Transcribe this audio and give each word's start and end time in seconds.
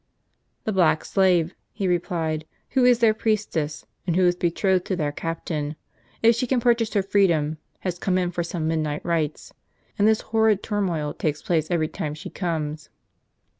""The 0.65 0.71
black 0.73 1.05
slave," 1.05 1.53
he 1.73 1.87
replied," 1.87 2.45
who 2.71 2.85
is 2.85 2.97
their 2.97 3.13
priestess, 3.13 3.85
and 4.07 4.15
who 4.15 4.25
is 4.25 4.35
betrothed 4.35 4.85
to 4.85 4.95
their 4.95 5.11
captain, 5.11 5.75
if 6.23 6.33
she 6.33 6.47
can 6.47 6.59
purchase 6.59 6.93
her 6.95 7.03
freedom, 7.03 7.59
has 7.81 7.99
come 7.99 8.17
in 8.17 8.31
for 8.31 8.41
some 8.41 8.67
midnight 8.67 9.05
rites, 9.05 9.53
and 9.99 10.07
this 10.07 10.21
horrid 10.33 10.63
turmoil 10.63 11.13
takes 11.13 11.43
place 11.43 11.69
every 11.69 11.87
time 11.87 12.15
she 12.15 12.31
comes." 12.31 12.89